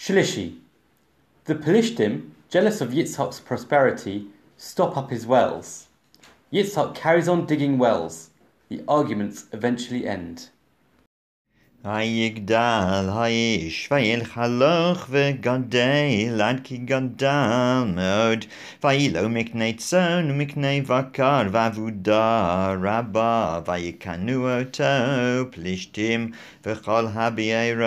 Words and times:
Shlishi. 0.00 0.56
The 1.44 1.54
Pelishtim, 1.54 2.30
jealous 2.48 2.80
of 2.80 2.92
Yitzhak's 2.92 3.38
prosperity, 3.38 4.28
stop 4.56 4.96
up 4.96 5.10
his 5.10 5.26
wells. 5.26 5.88
Yitzhak 6.50 6.94
carries 6.94 7.28
on 7.28 7.44
digging 7.44 7.76
wells. 7.76 8.30
The 8.70 8.82
arguments 8.88 9.44
eventually 9.52 10.08
end. 10.08 10.48
ויגדל 11.85 13.09
האיש 13.09 13.89
וילך 13.91 14.37
הלוך 14.37 15.07
וגדל 15.09 16.41
עד 16.43 16.61
כי 16.63 16.77
גדל 16.77 17.83
מאוד 17.95 18.45
ויהי 18.83 19.09
לו 19.09 19.29
מקנה 19.29 19.73
צאן 19.77 20.31
ומקנה 20.31 20.81
בקר 20.87 21.41
ועבודה 21.51 22.75
רבה 22.81 23.59
ויקנו 23.67 24.59
אותו 24.59 24.83
פלישתים 25.51 26.31
וכל 26.65 27.05
הבארות 27.13 27.83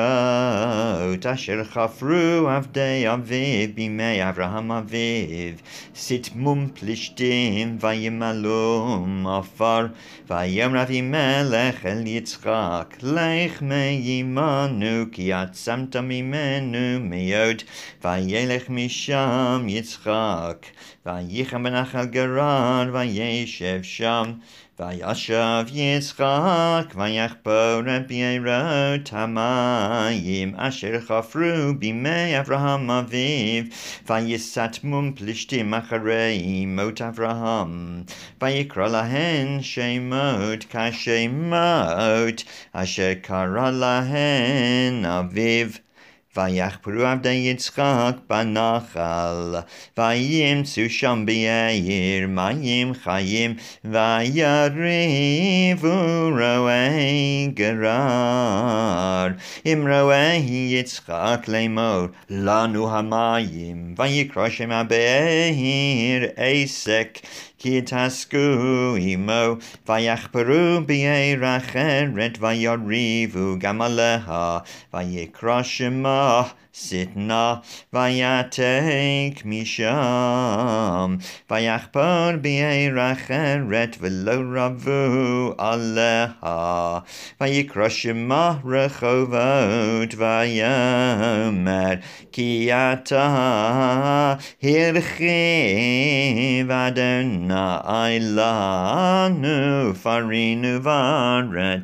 אשר 1.27 1.65
חפרו 1.65 2.49
עבדי 2.49 3.13
אביו 3.13 3.69
בימי 3.75 4.29
אברהם 4.29 4.73
אביו 4.73 5.55
סתמום 5.97 6.69
פלישתים 6.81 7.79
וימלום 7.81 9.27
עפר 9.27 9.87
ויאמר 10.31 10.83
אבימלך 10.83 11.87
אל 11.87 12.07
יצחק 12.07 12.97
לך 13.03 13.63
עמנו 14.03 15.05
כי 15.13 15.33
עצמת 15.33 15.97
ממנו 15.97 17.01
מאוד 17.01 17.63
וילך 18.05 18.71
משם 18.71 19.67
יצחק 19.69 20.67
ויחם 21.07 21.63
בנחל 21.63 22.05
גרר 22.05 22.91
וישב 22.93 23.83
שם 23.83 24.33
וישב 24.81 25.65
יצחק 25.73 26.95
ויחפור 26.95 27.81
את 27.97 28.13
בארות 28.43 29.09
המים 29.13 30.55
אשר 30.57 31.01
חפרו 31.01 31.75
בימי 31.79 32.41
אברהם 32.41 32.91
אביו 32.91 33.65
ויסתמום 34.07 35.13
פלישתים 35.13 35.75
אחרי 35.75 36.65
מות 36.67 37.03
אברהם 37.03 38.03
ויקרא 38.43 38.89
להן 38.89 39.63
שמות 39.63 40.65
כשמות 40.71 42.45
אשר 42.73 43.13
קרא 43.23 43.71
להן 43.71 45.05
אביו 45.05 45.69
ויחפרו 46.37 47.03
עבדי 47.03 47.31
יצחק 47.31 48.17
בנחל, 48.31 49.55
וימצאו 49.99 50.91
שם 50.91 51.23
בעיר 51.27 52.29
מים 52.29 52.95
חיים, 52.95 53.55
ויריבו 53.85 54.69
רועי 56.31 57.42
גרר. 57.55 59.29
אם 59.67 59.87
רועי 59.91 60.69
יצחק 60.81 61.45
לאמור, 61.49 62.07
לנו 62.31 62.97
המים, 62.97 63.95
ויקרא 63.99 64.49
שם 64.49 64.71
הבעיר 64.71 66.29
עסק, 66.37 67.19
כי 67.59 67.81
תעסקו 67.81 68.97
עמו, 68.99 69.57
ויחפרו 69.89 70.81
בעיר 70.87 71.57
אחרת, 71.57 72.39
ויריבו 72.41 73.55
גם 73.59 73.83
עליה, 73.83 74.59
ויקרא 74.95 75.63
שמה 75.63 76.43
Sitna 76.74 77.62
vayatek 77.94 79.44
misham 79.46 81.22
vayachpar 81.48 82.42
b'eiracheret 82.42 83.98
v'lo 84.02 84.38
ravu 84.42 85.56
aleha. 85.56 87.04
Vayikroshima 87.40 88.60
rechovot 88.64 90.12
vayomer 90.16 92.02
ki 92.32 92.72
ata 92.72 94.40
hirchiv 94.60 95.54
Adonai 96.70 98.20
farinu 99.94 100.80
varet 100.82 101.82